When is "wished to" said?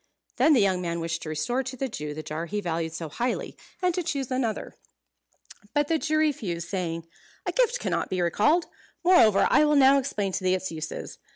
0.99-1.29